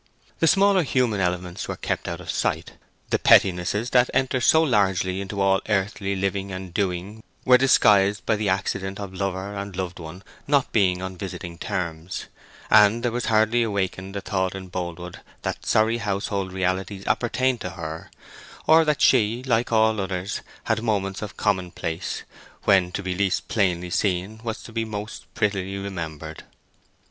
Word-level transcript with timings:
The 0.39 0.47
smaller 0.47 0.81
human 0.81 1.19
elements 1.19 1.67
were 1.67 1.75
kept 1.77 2.07
out 2.07 2.19
of 2.19 2.31
sight; 2.31 2.73
the 3.11 3.19
pettinesses 3.19 3.91
that 3.91 4.09
enter 4.15 4.41
so 4.41 4.63
largely 4.63 5.21
into 5.21 5.39
all 5.39 5.61
earthly 5.69 6.15
living 6.15 6.51
and 6.51 6.73
doing 6.73 7.21
were 7.45 7.59
disguised 7.59 8.25
by 8.25 8.35
the 8.35 8.49
accident 8.49 8.99
of 8.99 9.13
lover 9.13 9.53
and 9.55 9.75
loved 9.75 9.99
one 9.99 10.23
not 10.47 10.71
being 10.71 11.03
on 11.03 11.19
visiting 11.19 11.59
terms; 11.59 12.25
and 12.71 13.03
there 13.03 13.11
was 13.11 13.25
hardly 13.25 13.61
awakened 13.61 14.15
a 14.15 14.21
thought 14.21 14.55
in 14.55 14.69
Boldwood 14.71 15.19
that 15.43 15.67
sorry 15.67 15.99
household 15.99 16.51
realities 16.51 17.03
appertained 17.05 17.61
to 17.61 17.69
her, 17.69 18.09
or 18.65 18.83
that 18.83 19.03
she, 19.03 19.43
like 19.43 19.71
all 19.71 20.01
others, 20.01 20.41
had 20.63 20.81
moments 20.81 21.21
of 21.21 21.37
commonplace, 21.37 22.23
when 22.63 22.91
to 22.91 23.03
be 23.03 23.13
least 23.13 23.47
plainly 23.49 23.91
seen 23.91 24.39
was 24.43 24.63
to 24.63 24.71
be 24.71 24.83
most 24.83 25.31
prettily 25.35 25.77
remembered. 25.77 26.43